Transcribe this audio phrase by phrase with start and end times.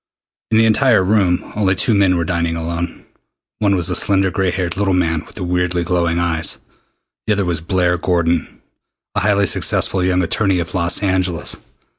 [0.49, 3.05] In the entire room only two men were dining alone.
[3.59, 6.57] One was the slender gray haired little man with the weirdly glowing eyes.
[7.27, 8.61] The other was Blair Gordon,
[9.13, 11.55] a highly successful young attorney of Los Angeles.